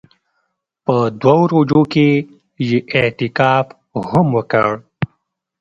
په 0.85 0.95
دوو 1.21 1.43
روژو 1.51 1.81
کښې 1.93 2.11
يې 2.69 2.79
اعتکاف 2.95 3.67
هم 4.09 4.27
وکړ. 4.37 4.69